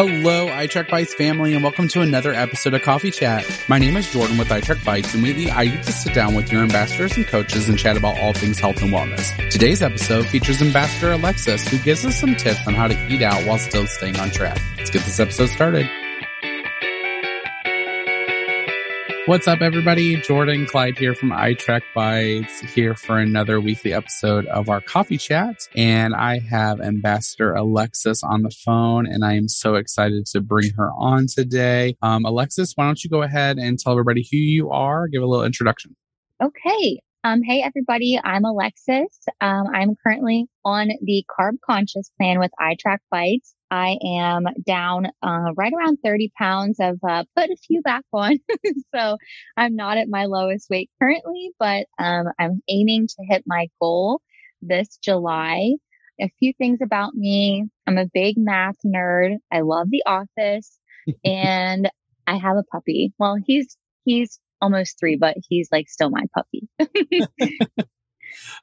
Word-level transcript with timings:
Hello, 0.00 0.46
iTrack 0.46 0.88
Bites 0.88 1.12
family, 1.12 1.52
and 1.52 1.62
welcome 1.62 1.86
to 1.88 2.00
another 2.00 2.32
episode 2.32 2.72
of 2.72 2.80
Coffee 2.80 3.10
Chat. 3.10 3.44
My 3.68 3.78
name 3.78 3.98
is 3.98 4.10
Jordan 4.10 4.38
with 4.38 4.48
iTrack 4.48 4.82
Bites, 4.82 5.12
and 5.12 5.22
weekly 5.22 5.50
I 5.50 5.66
get 5.66 5.84
to 5.84 5.92
sit 5.92 6.14
down 6.14 6.34
with 6.34 6.50
your 6.50 6.62
ambassadors 6.62 7.18
and 7.18 7.26
coaches 7.26 7.68
and 7.68 7.78
chat 7.78 7.98
about 7.98 8.18
all 8.18 8.32
things 8.32 8.58
health 8.58 8.80
and 8.80 8.94
wellness. 8.94 9.50
Today's 9.50 9.82
episode 9.82 10.26
features 10.26 10.62
Ambassador 10.62 11.12
Alexis, 11.12 11.68
who 11.68 11.76
gives 11.76 12.06
us 12.06 12.18
some 12.18 12.34
tips 12.34 12.66
on 12.66 12.72
how 12.72 12.88
to 12.88 13.12
eat 13.12 13.20
out 13.20 13.46
while 13.46 13.58
still 13.58 13.86
staying 13.86 14.18
on 14.18 14.30
track. 14.30 14.58
Let's 14.78 14.88
get 14.88 15.04
this 15.04 15.20
episode 15.20 15.50
started. 15.50 15.86
What's 19.30 19.46
up, 19.46 19.60
everybody? 19.60 20.16
Jordan 20.16 20.66
Clyde 20.66 20.98
here 20.98 21.14
from 21.14 21.30
iTrack 21.30 21.82
Bites 21.94 22.58
here 22.74 22.96
for 22.96 23.16
another 23.16 23.60
weekly 23.60 23.92
episode 23.92 24.44
of 24.46 24.68
our 24.68 24.80
coffee 24.80 25.18
chat. 25.18 25.68
And 25.76 26.16
I 26.16 26.40
have 26.40 26.80
Ambassador 26.80 27.54
Alexis 27.54 28.24
on 28.24 28.42
the 28.42 28.50
phone, 28.50 29.06
and 29.06 29.24
I 29.24 29.34
am 29.34 29.46
so 29.46 29.76
excited 29.76 30.26
to 30.32 30.40
bring 30.40 30.72
her 30.72 30.90
on 30.98 31.26
today. 31.28 31.94
Um, 32.02 32.24
Alexis, 32.24 32.72
why 32.74 32.86
don't 32.86 33.04
you 33.04 33.08
go 33.08 33.22
ahead 33.22 33.56
and 33.56 33.78
tell 33.78 33.92
everybody 33.92 34.26
who 34.28 34.36
you 34.36 34.70
are? 34.70 35.06
Give 35.06 35.22
a 35.22 35.26
little 35.26 35.46
introduction. 35.46 35.94
Okay. 36.42 37.00
Um, 37.22 37.42
hey, 37.44 37.62
everybody. 37.62 38.18
I'm 38.24 38.44
Alexis. 38.44 39.16
Um, 39.40 39.68
I'm 39.72 39.94
currently 40.02 40.48
on 40.64 40.88
the 41.02 41.24
carb 41.30 41.52
conscious 41.64 42.10
plan 42.18 42.40
with 42.40 42.50
iTrack 42.60 42.98
Bites. 43.12 43.54
I 43.70 43.98
am 44.04 44.46
down 44.66 45.06
uh, 45.22 45.52
right 45.56 45.72
around 45.72 45.98
30 46.04 46.32
pounds. 46.36 46.80
I've 46.80 46.98
uh, 47.06 47.24
put 47.36 47.50
a 47.50 47.56
few 47.56 47.82
back 47.82 48.04
on. 48.12 48.38
so 48.94 49.16
I'm 49.56 49.76
not 49.76 49.96
at 49.96 50.08
my 50.08 50.26
lowest 50.26 50.68
weight 50.70 50.90
currently, 51.00 51.50
but 51.58 51.86
um, 51.98 52.26
I'm 52.38 52.60
aiming 52.68 53.06
to 53.06 53.24
hit 53.28 53.44
my 53.46 53.68
goal 53.80 54.20
this 54.60 54.98
July. 55.02 55.74
A 56.20 56.30
few 56.38 56.52
things 56.58 56.80
about 56.82 57.14
me. 57.14 57.66
I'm 57.86 57.96
a 57.96 58.06
big 58.12 58.36
math 58.36 58.76
nerd. 58.84 59.36
I 59.52 59.60
love 59.60 59.88
the 59.90 60.02
office 60.04 60.78
and 61.24 61.88
I 62.26 62.36
have 62.36 62.56
a 62.56 62.64
puppy. 62.64 63.12
Well, 63.18 63.36
he's, 63.44 63.76
he's 64.04 64.38
almost 64.60 64.98
three, 64.98 65.16
but 65.16 65.36
he's 65.48 65.68
like 65.72 65.88
still 65.88 66.10
my 66.10 66.24
puppy. 66.34 66.68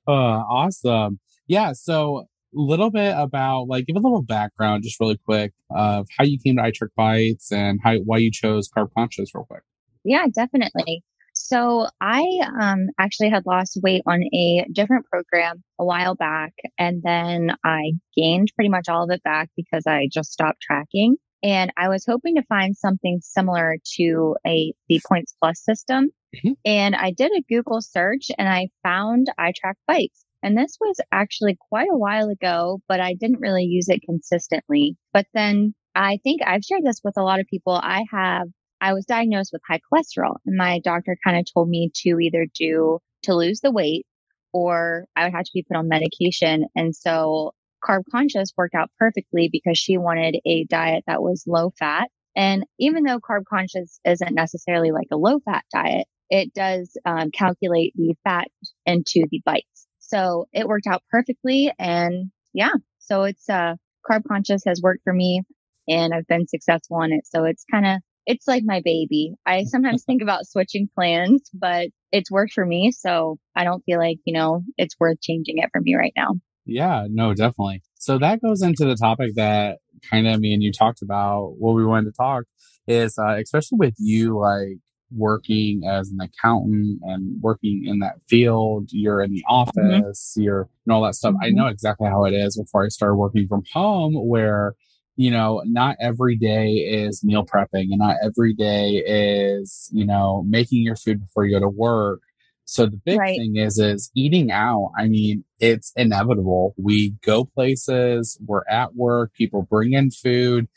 uh, 0.07 0.11
awesome. 0.11 1.19
Yeah. 1.47 1.71
So 1.73 2.27
little 2.61 2.91
bit 2.91 3.13
about 3.17 3.67
like 3.67 3.85
give 3.85 3.95
a 3.95 3.99
little 3.99 4.21
background 4.21 4.83
just 4.83 4.99
really 4.99 5.17
quick 5.17 5.53
of 5.69 6.07
how 6.17 6.25
you 6.25 6.37
came 6.43 6.57
to 6.57 6.63
iTrack 6.63 6.89
Bites 6.95 7.51
and 7.51 7.79
how 7.83 7.95
why 7.97 8.17
you 8.17 8.31
chose 8.31 8.69
carb 8.69 8.89
conscious 8.97 9.29
real 9.33 9.45
quick. 9.45 9.63
Yeah, 10.03 10.25
definitely. 10.33 11.03
So 11.33 11.87
I 12.01 12.25
um, 12.59 12.87
actually 12.99 13.29
had 13.29 13.45
lost 13.45 13.79
weight 13.83 14.01
on 14.07 14.23
a 14.33 14.65
different 14.71 15.05
program 15.05 15.63
a 15.79 15.85
while 15.85 16.15
back, 16.15 16.53
and 16.79 17.03
then 17.03 17.51
I 17.63 17.91
gained 18.15 18.51
pretty 18.55 18.69
much 18.69 18.89
all 18.89 19.03
of 19.03 19.11
it 19.11 19.21
back 19.21 19.49
because 19.55 19.83
I 19.85 20.09
just 20.11 20.31
stopped 20.31 20.61
tracking. 20.61 21.17
And 21.43 21.71
I 21.77 21.89
was 21.89 22.05
hoping 22.07 22.35
to 22.35 22.43
find 22.49 22.75
something 22.75 23.19
similar 23.21 23.77
to 23.97 24.35
a 24.45 24.73
the 24.89 24.99
Points 25.07 25.35
Plus 25.39 25.63
system. 25.63 26.09
Mm-hmm. 26.35 26.53
And 26.65 26.95
I 26.95 27.11
did 27.11 27.31
a 27.31 27.43
Google 27.47 27.81
search 27.81 28.31
and 28.37 28.49
I 28.49 28.69
found 28.83 29.27
iTrack 29.39 29.75
Bites. 29.87 30.25
And 30.43 30.57
this 30.57 30.77
was 30.79 30.99
actually 31.11 31.57
quite 31.69 31.89
a 31.91 31.97
while 31.97 32.29
ago, 32.29 32.79
but 32.87 32.99
I 32.99 33.13
didn't 33.13 33.39
really 33.39 33.63
use 33.63 33.89
it 33.89 34.01
consistently. 34.05 34.95
But 35.13 35.25
then 35.33 35.73
I 35.95 36.19
think 36.23 36.41
I've 36.45 36.63
shared 36.63 36.83
this 36.83 37.01
with 37.03 37.17
a 37.17 37.23
lot 37.23 37.39
of 37.39 37.47
people. 37.47 37.73
I 37.73 38.05
have, 38.11 38.47
I 38.79 38.93
was 38.93 39.05
diagnosed 39.05 39.51
with 39.51 39.63
high 39.67 39.81
cholesterol 39.91 40.35
and 40.45 40.55
my 40.55 40.79
doctor 40.83 41.17
kind 41.23 41.37
of 41.37 41.45
told 41.51 41.69
me 41.69 41.91
to 42.03 42.19
either 42.19 42.45
do 42.53 42.99
to 43.23 43.35
lose 43.35 43.61
the 43.61 43.71
weight 43.71 44.05
or 44.53 45.05
I 45.15 45.23
would 45.23 45.33
have 45.33 45.45
to 45.45 45.51
be 45.53 45.63
put 45.63 45.77
on 45.77 45.87
medication. 45.87 46.65
And 46.75 46.95
so 46.95 47.53
carb 47.83 48.03
conscious 48.11 48.53
worked 48.57 48.75
out 48.75 48.89
perfectly 48.99 49.49
because 49.51 49.77
she 49.77 49.97
wanted 49.97 50.37
a 50.45 50.65
diet 50.65 51.03
that 51.07 51.21
was 51.21 51.43
low 51.47 51.71
fat. 51.77 52.09
And 52.35 52.65
even 52.79 53.03
though 53.03 53.19
carb 53.19 53.43
conscious 53.49 53.99
isn't 54.05 54.33
necessarily 54.33 54.91
like 54.91 55.07
a 55.11 55.17
low 55.17 55.39
fat 55.39 55.63
diet, 55.73 56.07
it 56.29 56.53
does 56.53 56.95
um, 57.05 57.31
calculate 57.31 57.93
the 57.95 58.15
fat 58.23 58.47
into 58.85 59.25
the 59.31 59.41
bites. 59.45 59.76
So 60.07 60.47
it 60.53 60.67
worked 60.67 60.87
out 60.87 61.03
perfectly. 61.11 61.71
And 61.77 62.31
yeah, 62.53 62.73
so 62.99 63.23
it's, 63.23 63.49
uh, 63.49 63.75
carb 64.09 64.23
conscious 64.27 64.63
has 64.65 64.81
worked 64.81 65.03
for 65.03 65.13
me 65.13 65.43
and 65.87 66.13
I've 66.13 66.27
been 66.27 66.47
successful 66.47 67.01
in 67.01 67.11
it. 67.11 67.27
So 67.27 67.43
it's 67.43 67.65
kind 67.69 67.85
of, 67.85 67.97
it's 68.25 68.47
like 68.47 68.63
my 68.65 68.81
baby. 68.83 69.33
I 69.45 69.63
sometimes 69.63 70.03
think 70.03 70.21
about 70.21 70.45
switching 70.45 70.89
plans, 70.93 71.49
but 71.53 71.89
it's 72.11 72.31
worked 72.31 72.53
for 72.53 72.65
me. 72.65 72.91
So 72.91 73.37
I 73.55 73.63
don't 73.63 73.83
feel 73.85 73.99
like, 73.99 74.17
you 74.25 74.33
know, 74.33 74.63
it's 74.77 74.95
worth 74.99 75.21
changing 75.21 75.59
it 75.59 75.69
for 75.71 75.81
me 75.81 75.95
right 75.95 76.13
now. 76.15 76.35
Yeah, 76.65 77.07
no, 77.09 77.33
definitely. 77.33 77.83
So 77.95 78.17
that 78.19 78.41
goes 78.41 78.61
into 78.61 78.85
the 78.85 78.95
topic 78.95 79.35
that 79.35 79.79
kind 80.09 80.27
of 80.27 80.39
me 80.39 80.53
and 80.53 80.61
you 80.61 80.71
talked 80.71 81.01
about 81.01 81.53
what 81.57 81.73
we 81.73 81.85
wanted 81.85 82.11
to 82.11 82.17
talk 82.17 82.43
is, 82.87 83.17
uh, 83.17 83.37
especially 83.41 83.77
with 83.77 83.95
you, 83.97 84.37
like 84.37 84.77
working 85.15 85.83
as 85.87 86.09
an 86.09 86.19
accountant 86.19 86.99
and 87.03 87.41
working 87.41 87.83
in 87.85 87.99
that 87.99 88.15
field. 88.27 88.89
You're 88.91 89.21
in 89.21 89.31
the 89.31 89.43
mm-hmm. 89.49 89.53
office, 89.53 90.33
mm-hmm. 90.33 90.43
you're 90.43 90.69
and 90.85 90.93
all 90.93 91.03
that 91.03 91.15
stuff. 91.15 91.33
Mm-hmm. 91.35 91.45
I 91.45 91.49
know 91.49 91.67
exactly 91.67 92.07
how 92.07 92.25
it 92.25 92.33
is 92.33 92.57
before 92.57 92.85
I 92.85 92.89
started 92.89 93.15
working 93.15 93.47
from 93.47 93.63
home 93.71 94.13
where, 94.15 94.73
you 95.15 95.31
know, 95.31 95.63
not 95.65 95.95
every 95.99 96.35
day 96.35 96.71
is 96.73 97.23
meal 97.23 97.45
prepping 97.45 97.89
and 97.91 97.99
not 97.99 98.17
every 98.23 98.53
day 98.53 99.03
is, 99.05 99.89
you 99.91 100.05
know, 100.05 100.43
making 100.47 100.83
your 100.83 100.95
food 100.95 101.21
before 101.21 101.45
you 101.45 101.59
go 101.59 101.65
to 101.65 101.69
work. 101.69 102.21
So 102.65 102.85
the 102.85 102.99
big 103.05 103.17
right. 103.17 103.37
thing 103.37 103.55
is, 103.55 103.79
is 103.79 104.11
eating 104.13 104.51
out. 104.51 104.91
I 104.97 105.07
mean, 105.07 105.45
it's 105.59 105.93
inevitable. 105.95 106.75
We 106.77 107.11
go 107.23 107.45
places, 107.45 108.37
we're 108.45 108.67
at 108.69 108.93
work, 108.93 109.33
people 109.33 109.63
bring 109.63 109.93
in 109.93 110.11
food, 110.11 110.67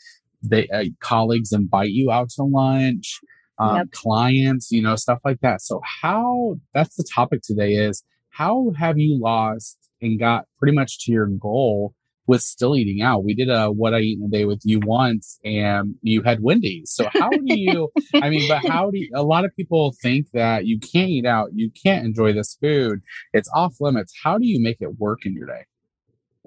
they, 0.41 0.69
uh, 0.69 0.85
colleagues 1.01 1.51
invite 1.51 1.89
you 1.89 2.09
out 2.09 2.29
to 2.31 2.43
lunch 2.43 3.19
um, 3.61 3.75
yep. 3.75 3.91
clients, 3.91 4.71
you 4.71 4.81
know, 4.81 4.95
stuff 4.95 5.19
like 5.23 5.39
that. 5.41 5.61
So 5.61 5.81
how 6.01 6.55
that's 6.73 6.95
the 6.95 7.03
topic 7.03 7.41
today 7.43 7.73
is 7.73 8.03
how 8.29 8.71
have 8.77 8.97
you 8.97 9.19
lost 9.21 9.77
and 10.01 10.19
got 10.19 10.45
pretty 10.57 10.75
much 10.75 11.05
to 11.05 11.11
your 11.11 11.27
goal 11.27 11.93
with 12.25 12.41
still 12.41 12.75
eating 12.75 13.03
out? 13.03 13.23
We 13.23 13.35
did 13.35 13.49
a 13.49 13.67
what 13.71 13.93
I 13.93 13.99
eat 13.99 14.17
in 14.19 14.25
a 14.25 14.29
day 14.29 14.45
with 14.45 14.61
you 14.63 14.79
once 14.83 15.39
and 15.45 15.95
you 16.01 16.23
had 16.23 16.41
Wendy's. 16.41 16.91
So 16.91 17.07
how 17.13 17.29
do 17.29 17.39
you, 17.43 17.89
I 18.15 18.29
mean, 18.29 18.47
but 18.47 18.65
how 18.67 18.89
do 18.89 18.97
you, 18.97 19.11
a 19.13 19.23
lot 19.23 19.45
of 19.45 19.51
people 19.55 19.93
think 20.01 20.31
that 20.33 20.65
you 20.65 20.79
can't 20.79 21.09
eat 21.09 21.27
out, 21.27 21.49
you 21.53 21.69
can't 21.69 22.03
enjoy 22.03 22.33
this 22.33 22.57
food, 22.59 23.01
it's 23.31 23.49
off 23.53 23.75
limits. 23.79 24.13
How 24.23 24.39
do 24.39 24.47
you 24.47 24.61
make 24.61 24.77
it 24.79 24.97
work 24.97 25.19
in 25.25 25.33
your 25.33 25.45
day? 25.45 25.65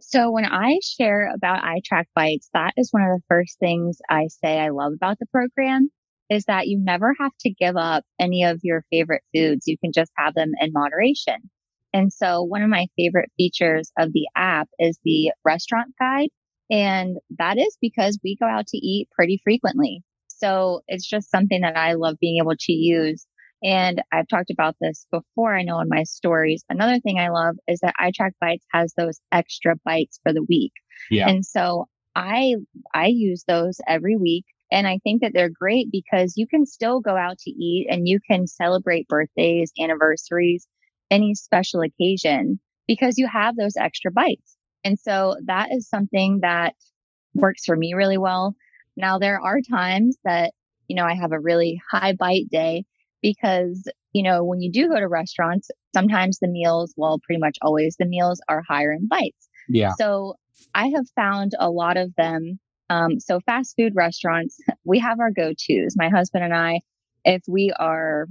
So 0.01 0.33
when 0.33 0.45
I 0.45 0.81
share 0.83 1.33
about 1.33 1.63
iTrack 1.63 2.07
Bites, 2.17 2.51
that 2.53 2.73
is 2.77 2.89
one 2.91 3.03
of 3.03 3.11
the 3.11 3.23
first 3.29 3.61
things 3.61 3.99
I 4.11 4.27
say 4.27 4.59
I 4.59 4.71
love 4.71 4.93
about 4.95 5.21
the 5.21 5.27
program 5.27 5.91
is 6.35 6.45
that 6.47 6.67
you 6.67 6.79
never 6.83 7.15
have 7.21 7.33
to 7.41 7.51
give 7.51 7.77
up 7.77 8.05
any 8.21 8.45
of 8.45 8.61
your 8.63 8.85
favorite 8.91 9.23
foods. 9.35 9.67
You 9.67 9.79
can 9.79 9.93
just 9.93 10.13
have 10.19 10.35
them 10.35 10.53
in 10.61 10.73
moderation. 10.73 11.51
And 11.93 12.13
so 12.13 12.43
one 12.43 12.63
of 12.63 12.69
my 12.69 12.89
favorite 12.97 13.31
features 13.37 13.93
of 13.99 14.13
the 14.13 14.27
app 14.37 14.69
is 14.79 14.99
the 15.05 15.31
restaurant 15.45 15.95
guide. 15.99 16.29
And 16.71 17.19
that 17.39 17.57
is 17.57 17.79
because 17.81 18.19
we 18.25 18.37
go 18.41 18.47
out 18.47 18.67
to 18.69 18.79
eat 18.79 19.09
pretty 19.13 19.41
frequently. 19.45 20.03
So 20.27 20.81
it's 20.89 21.09
just 21.09 21.31
something 21.31 21.61
that 21.61 21.77
I 21.77 21.95
love 21.95 22.17
being 22.21 22.39
able 22.43 22.57
to 22.59 22.73
use. 22.73 23.27
And 23.63 24.03
I've 24.13 24.29
talked 24.29 24.51
about 24.51 24.75
this 24.81 25.07
before. 25.11 25.57
I 25.57 25.63
know 25.63 25.79
in 25.81 25.89
my 25.89 26.03
stories. 26.03 26.65
Another 26.69 26.99
thing 27.01 27.19
I 27.19 27.29
love 27.29 27.57
is 27.69 27.81
that 27.81 27.95
iTrack 28.01 28.33
Bites 28.41 28.67
has 28.73 28.93
those 28.97 29.21
extra 29.33 29.77
bites 29.85 30.19
for 30.23 30.33
the 30.33 30.45
week. 30.49 30.73
Yeah. 31.11 31.29
And 31.29 31.47
so 31.47 31.87
I, 32.17 32.57
I 32.93 33.07
use 33.07 33.45
those 33.47 33.79
every 33.87 34.17
week 34.17 34.45
and 34.75 34.89
I 34.89 34.99
think 35.05 35.23
that 35.23 35.31
they're 35.33 35.49
great 35.49 35.87
because 35.93 36.35
you 36.37 36.49
can 36.49 36.67
still 36.67 37.01
go 37.01 37.17
out 37.17 37.39
to 37.39 37.51
eat 37.51 37.87
and 37.89 38.09
you 38.09 38.19
can 38.29 38.49
celebrate 38.49 39.07
birthdays, 39.07 39.73
anniversaries, 39.81 40.67
any 41.13 41.37
special 41.37 41.81
occasion 41.81 42.59
because 42.89 43.17
you 43.17 43.29
have 43.29 43.55
those 43.55 43.77
extra 43.77 44.11
bites. 44.11 44.57
And 44.83 44.99
so 44.99 45.37
that 45.47 45.69
is 45.71 45.89
something 45.89 46.41
that 46.43 46.75
works 47.35 47.65
for 47.65 47.77
me 47.77 47.95
really 47.95 48.19
well. 48.19 48.57
Now 48.97 49.21
there 49.21 49.41
are 49.41 49.61
times 49.61 50.17
that, 50.25 50.53
you 50.89 50.97
know, 50.97 51.05
I 51.05 51.15
have 51.15 51.31
a 51.31 51.41
really 51.41 51.81
high 51.89 52.13
bite 52.13 52.49
day 52.51 52.85
because, 53.23 53.89
you 54.13 54.25
know, 54.25 54.43
when 54.43 54.61
you 54.61 54.73
do 54.73 54.89
go 54.89 54.99
to 54.99 55.07
restaurants, 55.07 55.71
sometimes 55.95 56.39
the 56.41 56.49
meals, 56.49 56.93
well, 56.97 57.21
pretty 57.25 57.39
much 57.39 57.59
always 57.63 57.95
the 57.97 58.07
meals 58.07 58.41
are 58.49 58.65
higher 58.69 58.91
in 58.91 59.07
bites. 59.07 59.49
Yeah. 59.69 59.93
So 59.99 60.35
I 60.75 60.89
have 60.89 61.07
found 61.15 61.53
a 61.61 61.71
lot 61.71 61.97
of 61.97 62.13
them. 62.17 62.59
Um, 62.91 63.21
so 63.21 63.41
fast 63.41 63.75
food 63.79 63.95
restaurants, 63.95 64.59
we 64.85 64.99
have 64.99 65.21
our 65.21 65.31
go-tos. 65.31 65.95
My 65.97 66.09
husband 66.09 66.45
and 66.45 66.55
I, 66.55 66.81
if 67.25 67.43
we 67.49 67.73
are, 67.79 68.27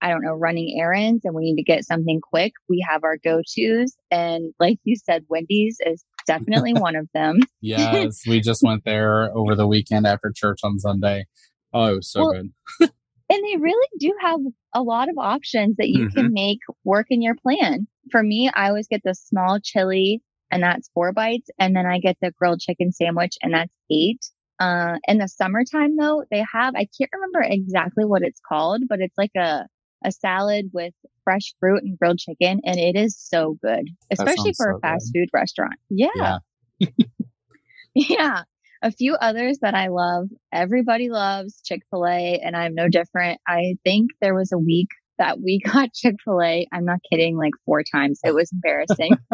I 0.00 0.10
don't 0.10 0.22
know, 0.22 0.34
running 0.34 0.78
errands 0.80 1.24
and 1.24 1.34
we 1.34 1.42
need 1.42 1.56
to 1.56 1.64
get 1.64 1.84
something 1.84 2.20
quick, 2.20 2.52
we 2.68 2.84
have 2.88 3.02
our 3.04 3.16
go-tos. 3.16 3.96
And 4.10 4.54
like 4.60 4.78
you 4.84 4.96
said, 4.96 5.24
Wendy's 5.28 5.78
is 5.84 6.04
definitely 6.26 6.72
one 6.74 6.96
of 6.96 7.08
them. 7.12 7.40
yes, 7.60 8.22
we 8.26 8.40
just 8.40 8.62
went 8.62 8.84
there 8.84 9.36
over 9.36 9.54
the 9.54 9.66
weekend 9.66 10.06
after 10.06 10.32
church 10.34 10.60
on 10.62 10.78
Sunday. 10.78 11.26
Oh, 11.72 11.92
it 11.92 11.96
was 11.96 12.10
so 12.10 12.20
well, 12.20 12.32
good. 12.32 12.50
and 12.80 13.44
they 13.44 13.56
really 13.58 13.88
do 13.98 14.14
have 14.20 14.40
a 14.74 14.82
lot 14.82 15.08
of 15.08 15.16
options 15.18 15.76
that 15.76 15.88
you 15.88 16.06
mm-hmm. 16.06 16.18
can 16.18 16.32
make 16.32 16.60
work 16.84 17.06
in 17.10 17.20
your 17.20 17.34
plan. 17.34 17.86
For 18.10 18.22
me, 18.22 18.50
I 18.54 18.68
always 18.68 18.88
get 18.88 19.02
the 19.04 19.14
small 19.14 19.58
chili 19.62 20.22
and 20.50 20.62
that's 20.62 20.90
four 20.94 21.12
bites. 21.12 21.48
And 21.58 21.74
then 21.76 21.86
I 21.86 21.98
get 21.98 22.16
the 22.20 22.32
grilled 22.32 22.60
chicken 22.60 22.92
sandwich 22.92 23.36
and 23.42 23.54
that's 23.54 23.72
eight. 23.90 24.20
Uh, 24.60 24.96
in 25.06 25.18
the 25.18 25.28
summertime 25.28 25.96
though, 25.96 26.24
they 26.30 26.44
have, 26.52 26.74
I 26.74 26.88
can't 26.98 27.10
remember 27.12 27.42
exactly 27.42 28.04
what 28.04 28.22
it's 28.22 28.40
called, 28.46 28.82
but 28.88 29.00
it's 29.00 29.16
like 29.16 29.30
a, 29.36 29.66
a 30.04 30.12
salad 30.12 30.70
with 30.72 30.94
fresh 31.24 31.54
fruit 31.60 31.82
and 31.82 31.98
grilled 31.98 32.18
chicken. 32.18 32.60
And 32.64 32.78
it 32.78 32.96
is 32.96 33.16
so 33.18 33.56
good, 33.62 33.88
especially 34.10 34.52
for 34.56 34.72
so 34.72 34.76
a 34.76 34.80
fast 34.80 35.12
good. 35.12 35.20
food 35.20 35.28
restaurant. 35.32 35.74
Yeah. 35.90 36.38
Yeah. 36.78 36.88
yeah. 37.94 38.42
A 38.80 38.92
few 38.92 39.14
others 39.14 39.58
that 39.62 39.74
I 39.74 39.88
love. 39.88 40.28
Everybody 40.52 41.10
loves 41.10 41.60
Chick 41.64 41.82
fil 41.90 42.06
A 42.06 42.40
and 42.44 42.56
I'm 42.56 42.74
no 42.74 42.88
different. 42.88 43.40
I 43.46 43.76
think 43.84 44.10
there 44.20 44.34
was 44.34 44.52
a 44.52 44.58
week 44.58 44.88
that 45.18 45.40
we 45.40 45.60
got 45.64 45.92
Chick 45.92 46.16
fil 46.24 46.42
A. 46.42 46.66
I'm 46.72 46.84
not 46.84 47.00
kidding, 47.10 47.36
like 47.36 47.54
four 47.64 47.82
times. 47.82 48.20
It 48.24 48.34
was 48.34 48.50
embarrassing. 48.52 49.12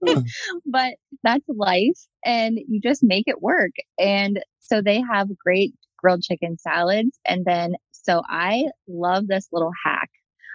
but 0.66 0.94
that's 1.22 1.44
life 1.48 1.98
and 2.24 2.58
you 2.68 2.80
just 2.80 3.02
make 3.02 3.24
it 3.26 3.42
work. 3.42 3.72
And 3.98 4.40
so 4.60 4.80
they 4.82 5.00
have 5.00 5.28
great 5.38 5.74
grilled 5.98 6.22
chicken 6.22 6.58
salads. 6.58 7.18
And 7.26 7.44
then, 7.44 7.74
so 7.92 8.22
I 8.28 8.64
love 8.88 9.26
this 9.26 9.48
little 9.52 9.72
hack. 9.84 10.10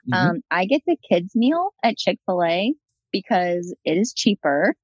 Mm-hmm. 0.09 0.29
Um, 0.29 0.41
I 0.51 0.65
get 0.65 0.81
the 0.85 0.97
kids 1.09 1.35
meal 1.35 1.71
at 1.83 1.97
Chick 1.97 2.19
fil 2.25 2.43
A 2.43 2.73
because 3.11 3.73
it 3.85 3.97
is 3.97 4.13
cheaper 4.13 4.75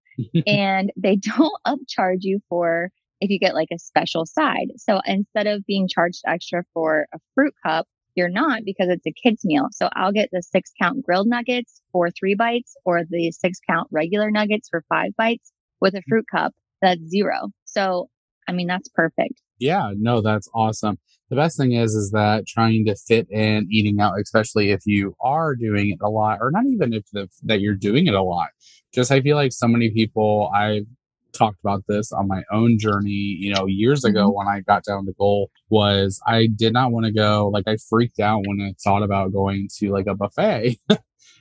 and 0.47 0.91
they 0.95 1.15
don't 1.15 1.53
upcharge 1.65 2.19
you 2.21 2.39
for 2.50 2.89
if 3.19 3.29
you 3.29 3.39
get 3.39 3.53
like 3.53 3.69
a 3.71 3.79
special 3.79 4.25
side. 4.25 4.71
So 4.77 5.00
instead 5.06 5.47
of 5.47 5.65
being 5.65 5.88
charged 5.88 6.21
extra 6.25 6.63
for 6.73 7.07
a 7.13 7.19
fruit 7.35 7.53
cup, 7.65 7.88
you're 8.16 8.30
not 8.30 8.62
because 8.66 8.88
it's 8.90 9.06
a 9.06 9.12
kids 9.12 9.44
meal. 9.46 9.68
So 9.72 9.90
I'll 9.94 10.12
get 10.12 10.30
the 10.31 10.42
six 10.42 10.72
count 10.81 11.04
grilled 11.06 11.28
nuggets 11.28 11.81
for 11.92 12.10
three 12.10 12.36
bites 12.36 12.75
or 12.86 13.02
the 13.10 13.31
six 13.31 13.60
count 13.69 13.88
regular 13.92 14.31
nuggets 14.31 14.69
for 14.69 14.84
five 14.90 15.12
bites 15.18 15.52
with 15.80 15.94
a 15.94 15.98
mm-hmm. 15.98 16.10
fruit 16.10 16.25
cup. 16.31 16.54
That's 16.81 17.02
zero. 17.08 17.50
So, 17.66 18.10
I 18.48 18.54
mean, 18.54 18.68
that's 18.68 18.90
perfect. 18.90 19.42
Yeah, 19.60 19.92
no, 19.96 20.22
that's 20.22 20.50
awesome. 20.56 20.98
The 21.30 21.36
best 21.36 21.56
thing 21.56 21.74
is, 21.74 21.94
is 21.94 22.12
that 22.12 22.48
trying 22.48 22.86
to 22.86 22.96
fit 22.96 23.30
in 23.30 23.68
eating 23.72 24.00
out, 24.02 24.19
especially 24.19 24.72
if 24.72 24.81
you 24.86 25.16
are 25.22 25.56
doing 25.56 25.92
it 25.92 26.00
a 26.02 26.10
lot, 26.10 26.40
or 26.42 26.52
not 26.52 26.66
even 26.66 26.94
if 26.94 27.04
the, 27.14 27.30
that 27.44 27.62
you're 27.62 27.75
doing 27.75 28.07
it 28.07 28.16
a 28.16 28.24
lot. 28.24 28.50
Just, 28.94 29.12
I 29.12 29.22
feel 29.22 29.38
like 29.38 29.54
so 29.54 29.68
many 29.68 29.92
people, 29.92 30.52
I've 30.54 30.88
talked 31.33 31.60
about 31.63 31.83
this 31.88 32.12
on 32.12 32.28
my 32.28 32.44
own 32.51 32.78
journey, 32.80 33.38
you 33.39 33.54
know, 33.54 33.66
years 33.68 34.04
ago 34.04 34.28
mm-hmm. 34.28 34.38
when 34.38 34.48
I 34.48 34.62
got 34.62 34.83
down 34.83 35.06
the 35.06 35.13
goal 35.13 35.51
was 35.69 36.19
I 36.25 36.48
did 36.48 36.74
not 36.74 36.92
want 36.92 37.06
to 37.06 37.12
go, 37.12 37.50
like 37.54 37.68
I 37.68 37.78
freaked 37.89 38.19
out 38.19 38.44
when 38.45 38.62
I 38.62 38.74
thought 38.83 39.04
about 39.04 39.33
going 39.33 39.68
to 39.80 39.92
like 39.92 40.07
a 40.07 40.16
buffet. 40.16 40.78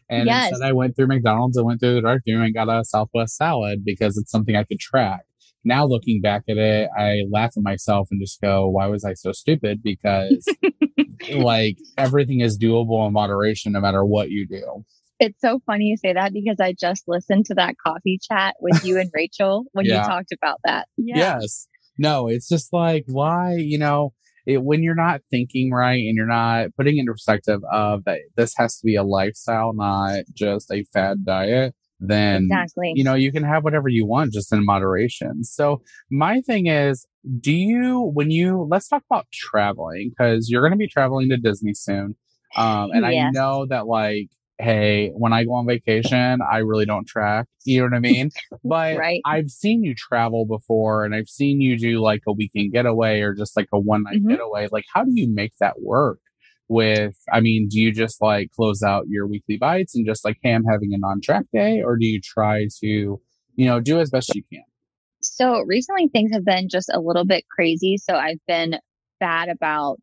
and 0.09 0.27
yes. 0.27 0.51
instead 0.51 0.67
I 0.67 0.73
went 0.73 0.97
through 0.97 1.09
McDonald's 1.09 1.57
and 1.57 1.67
went 1.67 1.81
through 1.81 1.95
the 1.95 2.01
drive 2.01 2.21
through 2.27 2.43
and 2.43 2.55
got 2.55 2.69
a 2.69 2.85
Southwest 2.85 3.37
salad 3.37 3.85
because 3.85 4.17
it's 4.17 4.31
something 4.31 4.57
I 4.57 4.65
could 4.65 4.81
track. 4.81 5.23
Now 5.63 5.85
looking 5.85 6.23
back 6.23 6.45
at 6.49 6.57
it, 6.57 6.89
I 6.97 7.25
laugh 7.31 7.53
at 7.57 7.63
myself 7.63 8.09
and 8.11 8.21
just 8.21 8.41
go, 8.41 8.69
why 8.69 8.87
was 8.87 9.05
I 9.05 9.15
so 9.15 9.33
stupid? 9.33 9.83
Because 9.83 10.47
like 11.35 11.77
everything 11.99 12.41
is 12.41 12.59
doable 12.59 13.07
in 13.07 13.13
moderation 13.13 13.73
no 13.73 13.81
matter 13.81 14.05
what 14.05 14.31
you 14.31 14.47
do. 14.47 14.85
It's 15.21 15.41
so 15.41 15.61
funny 15.67 15.85
you 15.85 15.97
say 15.97 16.15
that 16.15 16.33
because 16.33 16.57
I 16.61 16.73
just 16.73 17.05
listened 17.07 17.45
to 17.47 17.55
that 17.55 17.75
coffee 17.87 18.19
chat 18.21 18.57
with 18.61 18.85
you 18.85 18.99
and 18.99 19.11
Rachel 19.15 19.65
when 19.73 19.85
yeah. 19.85 20.03
you 20.03 20.09
talked 20.09 20.33
about 20.33 20.59
that. 20.65 20.89
Yeah. 20.97 21.19
Yes. 21.19 21.69
No, 21.99 22.27
it's 22.27 22.49
just 22.49 22.73
like, 22.73 23.05
why, 23.07 23.57
you 23.57 23.79
know, 23.79 24.15
it, 24.47 24.63
when 24.63 24.83
you're 24.83 24.95
not 24.95 25.21
thinking 25.31 25.71
right 25.71 26.07
and 26.07 26.17
you're 26.17 26.27
not 26.27 26.69
putting 26.77 26.97
into 26.97 27.13
perspective 27.13 27.61
of 27.71 28.05
that 28.05 28.21
this 28.37 28.55
has 28.57 28.79
to 28.79 28.85
be 28.85 28.97
a 28.97 29.03
lifestyle, 29.03 29.75
not 29.75 30.25
just 30.35 30.73
a 30.73 30.85
fad 30.93 31.25
diet, 31.25 31.75
then 32.01 32.45
exactly. 32.45 32.93
you 32.97 33.05
know 33.05 33.15
you 33.15 33.31
can 33.31 33.45
have 33.45 33.63
whatever 33.63 33.89
you 33.89 34.07
want 34.07 34.33
just 34.33 34.53
in 34.53 34.65
moderation. 34.65 35.45
So 35.45 35.83
my 36.11 36.41
thing 36.41 36.67
is, 36.67 37.07
do 37.41 37.53
you 37.53 38.11
when 38.15 38.31
you 38.31 38.67
let's 38.71 38.89
talk 38.89 39.03
about 39.11 39.27
traveling 39.33 40.11
because 40.11 40.49
you're 40.49 40.63
going 40.63 40.73
to 40.73 40.79
be 40.79 40.89
traveling 40.89 41.29
to 41.29 41.37
Disney 41.37 41.75
soon, 41.75 42.17
um, 42.57 42.91
and 42.93 43.05
yes. 43.13 43.27
I 43.27 43.31
know 43.33 43.67
that 43.69 43.87
like 43.87 44.31
hey, 44.61 45.11
when 45.15 45.33
I 45.33 45.45
go 45.45 45.55
on 45.55 45.67
vacation, 45.67 46.41
I 46.41 46.59
really 46.59 46.87
don't 46.87 47.07
track. 47.07 47.47
You 47.65 47.81
know 47.81 47.85
what 47.87 47.95
I 47.95 48.01
mean? 48.01 48.31
But 48.63 48.99
right. 48.99 49.21
I've 49.25 49.49
seen 49.49 49.83
you 49.83 49.95
travel 49.95 50.45
before 50.45 51.05
and 51.05 51.15
I've 51.15 51.29
seen 51.29 51.61
you 51.61 51.79
do 51.79 52.01
like 52.01 52.23
a 52.29 52.33
weekend 52.33 52.73
getaway 52.73 53.21
or 53.21 53.35
just 53.35 53.57
like 53.57 53.69
a 53.73 53.79
one 53.79 54.03
night 54.03 54.17
mm-hmm. 54.19 54.29
getaway. 54.29 54.69
Like, 54.71 54.85
how 54.93 55.05
do 55.05 55.13
you 55.15 55.33
make 55.33 55.53
that 55.61 55.81
work? 55.81 56.19
With, 56.69 57.17
I 57.33 57.41
mean, 57.41 57.67
do 57.69 57.81
you 57.81 57.93
just 57.93 58.23
like 58.23 58.51
close 58.53 58.81
out 58.83 59.07
your 59.09 59.27
weekly 59.27 59.57
bites 59.57 59.97
and 59.97 60.07
just 60.07 60.25
like, 60.25 60.37
hey, 60.41 60.53
I'm 60.53 60.65
having 60.65 60.93
a 60.93 60.99
non 60.99 61.21
track 61.21 61.47
day? 61.53 61.83
Or 61.85 61.97
do 61.97 62.07
you 62.07 62.21
try 62.21 62.69
to, 62.81 62.87
you 62.87 63.67
know, 63.67 63.81
do 63.81 63.99
as 63.99 64.11
best 64.11 64.33
you 64.37 64.45
can? 64.53 64.63
So 65.23 65.63
recently 65.67 66.09
things 66.09 66.31
have 66.33 66.45
been 66.45 66.69
just 66.69 66.89
a 66.93 67.01
little 67.01 67.25
bit 67.25 67.45
crazy. 67.51 67.97
So 67.97 68.15
I've 68.15 68.39
been 68.47 68.79
bad 69.19 69.49
about 69.49 69.99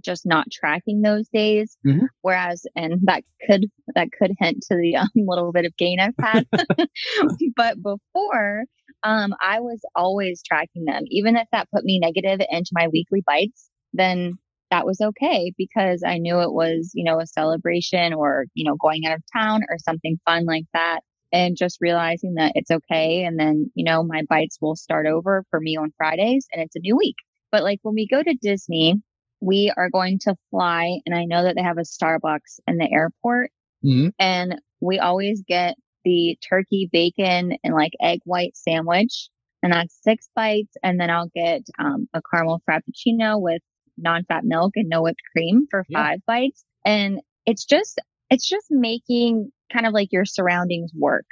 just 0.00 0.26
not 0.26 0.50
tracking 0.50 1.02
those 1.02 1.28
days. 1.28 1.76
Mm-hmm. 1.86 2.06
Whereas, 2.22 2.64
and 2.76 3.00
that 3.04 3.24
could, 3.46 3.66
that 3.94 4.08
could 4.12 4.32
hint 4.38 4.64
to 4.70 4.76
the 4.76 4.96
um, 4.96 5.08
little 5.14 5.52
bit 5.52 5.64
of 5.64 5.76
gain 5.76 5.98
I've 6.00 6.14
had. 6.20 6.46
but 7.56 7.76
before, 7.82 8.64
um, 9.02 9.34
I 9.40 9.60
was 9.60 9.80
always 9.94 10.42
tracking 10.42 10.84
them. 10.84 11.02
Even 11.08 11.36
if 11.36 11.48
that 11.52 11.70
put 11.70 11.84
me 11.84 11.98
negative 11.98 12.40
into 12.48 12.70
my 12.72 12.88
weekly 12.88 13.22
bites, 13.26 13.70
then 13.92 14.38
that 14.70 14.86
was 14.86 15.00
okay 15.00 15.52
because 15.58 16.02
I 16.04 16.18
knew 16.18 16.40
it 16.40 16.52
was, 16.52 16.92
you 16.94 17.04
know, 17.04 17.20
a 17.20 17.26
celebration 17.26 18.14
or, 18.14 18.46
you 18.54 18.64
know, 18.64 18.76
going 18.76 19.04
out 19.06 19.16
of 19.16 19.22
town 19.32 19.60
or 19.68 19.76
something 19.78 20.18
fun 20.24 20.46
like 20.46 20.64
that. 20.72 21.00
And 21.30 21.56
just 21.56 21.78
realizing 21.80 22.34
that 22.34 22.52
it's 22.54 22.70
okay. 22.70 23.24
And 23.24 23.38
then, 23.38 23.70
you 23.74 23.84
know, 23.84 24.02
my 24.02 24.22
bites 24.28 24.58
will 24.60 24.76
start 24.76 25.06
over 25.06 25.44
for 25.50 25.60
me 25.60 25.76
on 25.76 25.92
Fridays 25.96 26.46
and 26.52 26.62
it's 26.62 26.76
a 26.76 26.80
new 26.80 26.96
week. 26.96 27.16
But 27.50 27.62
like 27.62 27.80
when 27.82 27.94
we 27.94 28.06
go 28.06 28.22
to 28.22 28.34
Disney, 28.34 29.02
we 29.42 29.72
are 29.76 29.90
going 29.90 30.18
to 30.20 30.36
fly 30.50 31.00
and 31.04 31.14
I 31.14 31.24
know 31.24 31.42
that 31.42 31.56
they 31.56 31.62
have 31.62 31.78
a 31.78 31.82
Starbucks 31.82 32.60
in 32.68 32.78
the 32.78 32.90
airport 32.90 33.50
mm-hmm. 33.84 34.08
and 34.18 34.60
we 34.80 35.00
always 35.00 35.42
get 35.46 35.74
the 36.04 36.38
turkey 36.48 36.88
bacon 36.92 37.56
and 37.64 37.74
like 37.74 37.92
egg 38.00 38.20
white 38.24 38.56
sandwich 38.56 39.28
and 39.62 39.72
that's 39.72 39.98
six 40.02 40.28
bites. 40.34 40.76
And 40.82 41.00
then 41.00 41.10
I'll 41.10 41.30
get 41.34 41.62
um, 41.78 42.08
a 42.14 42.20
caramel 42.30 42.62
frappuccino 42.68 43.40
with 43.40 43.62
non-fat 43.96 44.44
milk 44.44 44.72
and 44.76 44.88
no 44.88 45.02
whipped 45.02 45.22
cream 45.34 45.66
for 45.70 45.84
yeah. 45.88 45.98
five 45.98 46.18
bites. 46.26 46.64
And 46.84 47.20
it's 47.46 47.64
just, 47.64 48.00
it's 48.30 48.48
just 48.48 48.66
making 48.70 49.50
kind 49.72 49.86
of 49.86 49.92
like 49.92 50.08
your 50.12 50.24
surroundings 50.24 50.92
work. 50.94 51.26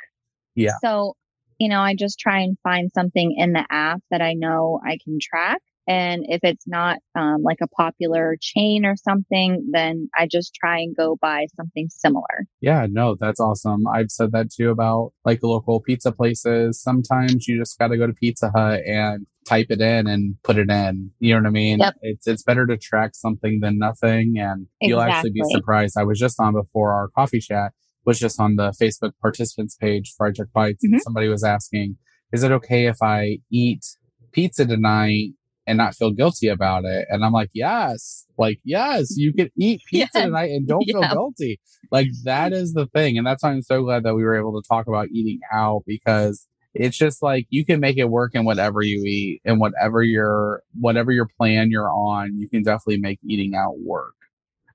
Yeah. 0.55 0.75
So, 0.83 1.15
you 1.59 1.69
know, 1.69 1.81
I 1.81 1.95
just 1.95 2.19
try 2.19 2.41
and 2.41 2.57
find 2.63 2.91
something 2.93 3.35
in 3.37 3.53
the 3.53 3.65
app 3.71 4.01
that 4.11 4.23
I 4.23 4.35
know 4.35 4.81
I 4.85 4.99
can 5.03 5.19
track 5.21 5.61
and 5.89 6.25
if 6.29 6.41
it's 6.43 6.67
not 6.67 6.99
um, 7.15 7.43
like 7.43 7.59
a 7.63 7.69
popular 7.69 8.37
chain 8.41 8.85
or 8.85 8.97
something, 8.97 9.69
then 9.73 10.09
I 10.17 10.29
just 10.31 10.55
try 10.55 10.79
and 10.79 10.97
go 10.97 11.17
buy 11.21 11.47
something 11.57 11.89
similar. 11.91 12.47
Yeah, 12.61 12.87
no, 12.89 13.17
that's 13.19 13.41
awesome. 13.41 13.87
I've 13.87 14.11
said 14.11 14.33
that 14.33 14.51
too 14.53 14.71
about 14.71 15.13
like 15.25 15.41
local 15.43 15.81
pizza 15.81 16.13
places. 16.13 16.81
Sometimes 16.81 17.49
you 17.49 17.59
just 17.59 17.79
got 17.79 17.89
to 17.89 17.97
go 17.97 18.07
to 18.07 18.13
Pizza 18.13 18.51
Hut 18.55 18.81
and 18.87 19.27
type 19.47 19.67
it 19.71 19.81
in 19.81 20.07
and 20.07 20.37
put 20.45 20.59
it 20.59 20.71
in. 20.71 21.11
You 21.19 21.35
know 21.35 21.41
what 21.41 21.49
I 21.49 21.51
mean? 21.51 21.79
Yep. 21.79 21.95
It's 22.03 22.27
it's 22.27 22.43
better 22.43 22.67
to 22.67 22.77
track 22.77 23.15
something 23.15 23.61
than 23.61 23.79
nothing, 23.79 24.35
and 24.39 24.67
exactly. 24.81 24.89
you'll 24.89 25.01
actually 25.01 25.33
be 25.33 25.43
surprised. 25.45 25.97
I 25.99 26.05
was 26.05 26.19
just 26.19 26.39
on 26.39 26.55
before 26.55 26.93
our 26.93 27.09
coffee 27.09 27.41
chat 27.41 27.73
was 28.07 28.19
just 28.19 28.41
on 28.41 28.57
the 28.57 28.73
Facebook 28.81 29.13
participants 29.21 29.77
page 29.77 30.15
for 30.17 30.31
iTrack 30.31 30.53
Bites, 30.53 30.85
mm-hmm. 30.85 30.95
and 30.95 31.03
somebody 31.03 31.29
was 31.29 31.43
asking, 31.43 31.97
"Is 32.33 32.43
it 32.43 32.53
okay 32.53 32.87
if 32.87 33.03
I 33.03 33.39
eat 33.51 33.85
pizza 34.33 34.65
tonight 34.65 35.33
and 35.71 35.77
not 35.77 35.95
feel 35.95 36.11
guilty 36.11 36.49
about 36.49 36.85
it. 36.85 37.07
And 37.11 37.25
I'm 37.25 37.33
like, 37.33 37.51
yes, 37.53 38.27
like, 38.37 38.59
yes, 38.65 39.17
you 39.17 39.33
can 39.33 39.51
eat 39.57 39.81
pizza 39.87 40.19
yeah. 40.19 40.25
tonight 40.25 40.51
and 40.51 40.67
don't 40.67 40.83
feel 40.83 41.01
guilty. 41.03 41.61
Like 41.93 42.09
that 42.25 42.53
is 42.53 42.73
the 42.73 42.87
thing. 42.87 43.17
And 43.17 43.25
that's 43.25 43.45
why 43.45 43.51
I'm 43.51 43.63
so 43.63 43.85
glad 43.85 44.03
that 44.03 44.17
we 44.17 44.25
were 44.25 44.37
able 44.37 44.61
to 44.61 44.69
talk 44.69 44.89
about 44.89 45.09
eating 45.13 45.39
out 45.53 45.85
because 45.87 46.49
it's 46.75 46.99
just 46.99 47.23
like 47.23 47.47
you 47.51 47.65
can 47.65 47.79
make 47.79 47.99
it 47.99 48.11
work 48.11 48.35
in 48.35 48.45
whatever 48.45 48.83
you 48.83 49.05
eat 49.05 49.43
and 49.45 49.61
whatever 49.61 50.03
your, 50.03 50.65
whatever 50.79 51.13
your 51.13 51.29
plan 51.39 51.71
you're 51.71 51.91
on, 51.91 52.37
you 52.37 52.49
can 52.49 52.65
definitely 52.65 52.99
make 52.99 53.21
eating 53.25 53.55
out 53.55 53.79
work. 53.79 54.15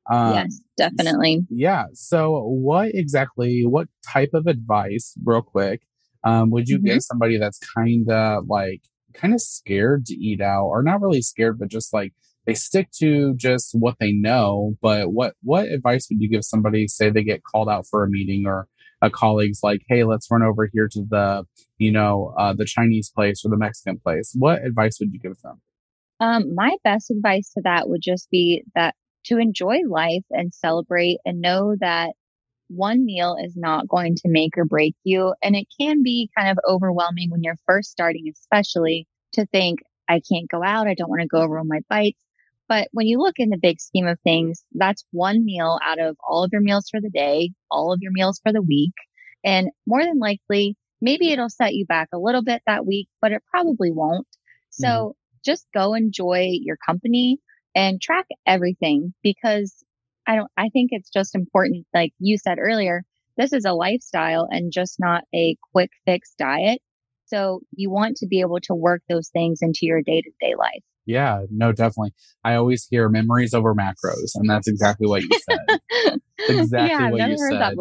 Um, 0.10 0.34
yes, 0.34 0.62
definitely. 0.78 1.46
Yeah. 1.50 1.88
So 1.94 2.42
what 2.42 2.92
exactly, 2.94 3.66
what 3.66 3.90
type 4.08 4.30
of 4.34 4.48
advice 4.48 5.14
real 5.26 5.42
quick, 5.42 5.82
Um, 6.24 6.52
would 6.52 6.70
you 6.70 6.78
mm-hmm. 6.78 6.88
give 6.88 7.02
somebody 7.02 7.38
that's 7.38 7.60
kind 7.60 8.10
of 8.10 8.48
like 8.48 8.82
kind 9.16 9.34
of 9.34 9.42
scared 9.42 10.06
to 10.08 10.16
eat 10.16 10.42
out, 10.42 10.66
or 10.66 10.84
not 10.84 11.02
really 11.02 11.22
scared, 11.22 11.60
but 11.60 11.70
just 11.70 11.94
like 11.94 12.14
they 12.46 12.54
stick 12.54 12.90
to 13.00 13.34
just 13.36 13.72
what 13.74 13.96
they 14.00 14.12
know? 14.12 14.76
But 14.82 15.14
what 15.14 15.36
what 15.42 15.68
advice 15.68 16.08
would 16.10 16.22
you 16.22 16.30
give 16.30 16.44
somebody? 16.44 16.88
Say 16.88 17.10
they 17.10 17.24
get 17.24 17.44
called 17.44 17.70
out 17.70 17.86
for 17.90 18.04
a 18.04 18.10
meeting, 18.10 18.46
or 18.46 18.68
a 19.02 19.10
colleague's 19.10 19.62
like, 19.64 19.82
"Hey, 19.88 20.04
let's 20.04 20.30
run 20.30 20.44
over 20.44 20.70
here 20.72 20.88
to 20.92 21.06
the 21.10 21.46
you 21.78 21.92
know 21.92 22.34
uh, 22.38 22.54
the 22.54 22.66
Chinese 22.66 23.12
place 23.14 23.44
or 23.46 23.50
the 23.50 23.58
Mexican 23.58 24.00
place." 24.00 24.34
What 24.38 24.64
advice 24.64 24.98
would 25.00 25.12
you 25.12 25.20
give 25.20 25.40
them? 25.42 25.62
Um, 26.20 26.56
my 26.56 26.78
best 26.84 27.12
advice 27.12 27.52
to 27.54 27.62
that 27.64 27.90
would 27.90 28.02
just 28.02 28.30
be 28.30 28.64
that 28.76 28.96
to 29.26 29.38
enjoy 29.38 29.80
life 29.90 30.24
and 30.32 30.54
celebrate 30.54 31.18
and 31.26 31.42
know 31.42 31.76
that 31.80 32.14
one 32.68 33.06
meal 33.06 33.38
is 33.42 33.56
not 33.56 33.88
going 33.88 34.16
to 34.16 34.30
make 34.30 34.58
or 34.58 34.66
break 34.66 34.96
you. 35.04 35.34
And 35.44 35.56
it 35.56 35.68
can 35.80 36.04
be 36.04 36.30
kind 36.38 36.50
of 36.50 36.58
overwhelming 36.68 37.30
when 37.30 37.44
you're 37.44 37.58
first 37.66 37.92
starting, 37.92 38.32
especially 38.32 39.08
to 39.34 39.46
think, 39.48 39.80
I 40.08 40.22
can't 40.32 40.50
go 40.50 40.64
out. 40.64 40.88
I 40.88 40.94
don't 40.94 41.10
want 41.10 41.22
to 41.22 41.28
go 41.28 41.42
over 41.42 41.58
all 41.58 41.66
my 41.66 41.82
bites. 41.90 42.22
But 42.68 42.88
when 42.92 43.08
you 43.08 43.20
look 43.20 43.36
in 43.38 43.50
the 43.50 43.58
big 43.58 43.80
scheme 43.80 44.08
of 44.08 44.20
things, 44.22 44.64
that's 44.74 45.06
one 45.12 45.46
meal 45.46 45.80
out 45.84 46.00
of 46.00 46.18
all 46.28 46.44
of 46.44 46.50
your 46.52 46.62
meals 46.62 46.90
for 46.90 47.00
the 47.00 47.10
day, 47.10 47.52
all 47.70 47.94
of 47.94 48.00
your 48.02 48.12
meals 48.12 48.40
for 48.42 48.52
the 48.52 48.62
week. 48.62 48.94
And 49.44 49.70
more 49.86 50.04
than 50.04 50.18
likely, 50.18 50.76
maybe 51.00 51.32
it'll 51.32 51.50
set 51.50 51.76
you 51.76 51.86
back 51.86 52.10
a 52.12 52.20
little 52.20 52.44
bit 52.44 52.64
that 52.66 52.86
week, 52.86 53.08
but 53.22 53.32
it 53.32 53.44
probably 53.52 53.92
won't. 53.92 54.28
So 54.72 54.88
mm. 54.88 55.14
just 55.46 55.68
go 55.74 55.94
enjoy 55.94 56.50
your 56.52 56.78
company 56.78 57.40
and 57.76 58.02
track 58.02 58.26
everything 58.48 59.14
because 59.22 59.84
I 60.28 60.36
don't, 60.36 60.52
I 60.58 60.70
think 60.70 60.90
it's 60.92 61.10
just 61.10 61.36
important. 61.36 61.86
Like 61.94 62.14
you 62.20 62.38
said 62.38 62.58
earlier, 62.60 63.04
this 63.38 63.54
is 63.54 63.66
a 63.66 63.74
lifestyle 63.74 64.48
and 64.50 64.72
just 64.72 64.98
not 65.00 65.24
a 65.34 65.56
quick 65.74 65.92
fix 66.06 66.34
diet. 66.38 66.82
So 67.26 67.62
you 67.76 67.90
want 67.90 68.18
to 68.18 68.28
be 68.28 68.42
able 68.42 68.60
to 68.64 68.76
work 68.76 69.02
those 69.10 69.30
things 69.30 69.60
into 69.62 69.80
your 69.84 70.02
day 70.02 70.22
to 70.22 70.32
day 70.42 70.56
life. 70.58 70.84
Yeah, 71.06 71.42
no, 71.52 71.72
definitely. 71.72 72.14
I 72.44 72.56
always 72.56 72.88
hear 72.90 73.10
memories 73.10 73.54
over 73.54 73.76
macros, 73.76 74.32
and 74.36 74.50
that's 74.50 74.68
exactly 74.68 75.08
what 75.08 75.22
you 75.22 75.30
said. 75.50 76.20
exactly 76.50 76.90
yeah, 76.90 77.10
what 77.12 77.30
you 77.30 77.38
said. 77.38 77.76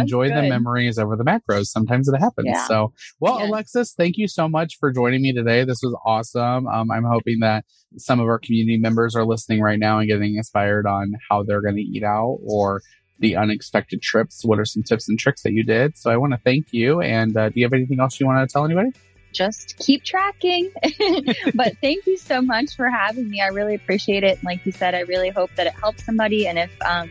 Enjoy 0.00 0.28
the 0.28 0.48
memories 0.48 0.98
over 0.98 1.16
the 1.16 1.24
macros. 1.24 1.66
Sometimes 1.66 2.08
it 2.08 2.18
happens. 2.18 2.46
Yeah. 2.46 2.66
So, 2.66 2.92
well, 3.20 3.40
yes. 3.40 3.48
Alexis, 3.48 3.94
thank 3.94 4.16
you 4.16 4.28
so 4.28 4.48
much 4.48 4.76
for 4.78 4.92
joining 4.92 5.22
me 5.22 5.32
today. 5.32 5.64
This 5.64 5.80
was 5.82 5.96
awesome. 6.04 6.68
Um, 6.68 6.90
I'm 6.90 7.04
hoping 7.04 7.40
that 7.40 7.64
some 7.96 8.20
of 8.20 8.26
our 8.26 8.38
community 8.38 8.78
members 8.78 9.16
are 9.16 9.24
listening 9.24 9.60
right 9.60 9.78
now 9.78 9.98
and 9.98 10.08
getting 10.08 10.36
inspired 10.36 10.86
on 10.86 11.14
how 11.28 11.42
they're 11.42 11.62
going 11.62 11.76
to 11.76 11.82
eat 11.82 12.04
out 12.04 12.38
or 12.42 12.82
the 13.18 13.36
unexpected 13.36 14.02
trips. 14.02 14.44
What 14.44 14.60
are 14.60 14.64
some 14.64 14.82
tips 14.82 15.08
and 15.08 15.18
tricks 15.18 15.42
that 15.42 15.52
you 15.52 15.64
did? 15.64 15.96
So 15.96 16.10
I 16.10 16.16
want 16.16 16.32
to 16.32 16.38
thank 16.38 16.72
you. 16.72 17.00
And 17.00 17.36
uh, 17.36 17.48
do 17.48 17.58
you 17.58 17.66
have 17.66 17.72
anything 17.72 18.00
else 18.00 18.20
you 18.20 18.26
want 18.26 18.48
to 18.48 18.52
tell 18.52 18.64
anybody? 18.64 18.90
Just 19.32 19.76
keep 19.78 20.04
tracking. 20.04 20.70
but 21.54 21.76
thank 21.80 22.06
you 22.06 22.16
so 22.16 22.40
much 22.40 22.76
for 22.76 22.88
having 22.88 23.28
me. 23.28 23.40
I 23.40 23.48
really 23.48 23.74
appreciate 23.74 24.24
it. 24.24 24.38
And 24.38 24.44
like 24.44 24.64
you 24.64 24.72
said, 24.72 24.94
I 24.94 25.00
really 25.00 25.30
hope 25.30 25.50
that 25.56 25.66
it 25.66 25.74
helps 25.74 26.04
somebody. 26.04 26.46
And 26.46 26.58
if 26.58 26.70
um, 26.82 27.10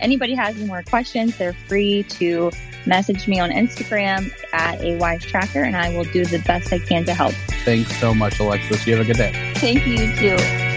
anybody 0.00 0.34
has 0.34 0.56
any 0.56 0.66
more 0.66 0.82
questions, 0.82 1.36
they're 1.36 1.52
free 1.52 2.04
to 2.04 2.50
message 2.86 3.28
me 3.28 3.38
on 3.38 3.50
Instagram 3.50 4.32
at 4.52 4.80
a 4.80 4.96
wise 4.96 5.22
tracker, 5.22 5.62
and 5.62 5.76
I 5.76 5.94
will 5.94 6.04
do 6.04 6.24
the 6.24 6.38
best 6.40 6.72
I 6.72 6.78
can 6.78 7.04
to 7.04 7.14
help. 7.14 7.34
Thanks 7.64 7.94
so 7.98 8.14
much, 8.14 8.38
Alexis. 8.38 8.86
You 8.86 8.96
have 8.96 9.04
a 9.04 9.06
good 9.06 9.18
day. 9.18 9.52
Thank 9.56 9.86
you 9.86 10.14
too. 10.16 10.67